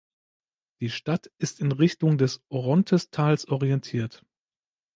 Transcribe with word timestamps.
Die 0.79 0.89
Stadt 0.89 1.29
ist 1.37 1.59
in 1.59 1.71
Richtung 1.71 2.17
des 2.17 2.41
Orontes-Tals 2.49 3.47
orientiert. 3.49 4.25